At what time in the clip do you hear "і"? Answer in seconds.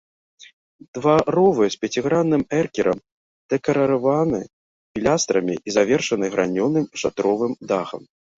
5.59-5.69